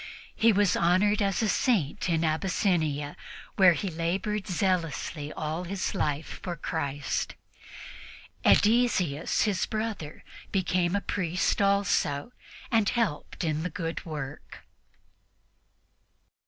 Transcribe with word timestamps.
He 0.35 0.51
was 0.51 0.75
honored 0.75 1.21
as 1.21 1.43
a 1.43 1.47
Saint 1.47 2.09
in 2.09 2.23
Abyssinia, 2.25 3.15
where 3.55 3.73
he 3.73 3.91
labored 3.91 4.47
zealously 4.47 5.31
all 5.31 5.65
his 5.65 5.93
life 5.93 6.39
for 6.41 6.55
Christ. 6.55 7.35
Ædesius, 8.43 9.43
his 9.43 9.67
brother, 9.67 10.23
became 10.51 10.95
a 10.95 11.01
priest 11.01 11.61
also 11.61 12.31
and 12.71 12.89
helped 12.89 13.43
in 13.43 13.61
the 13.61 13.69
good 13.69 14.03
work. 14.03 14.63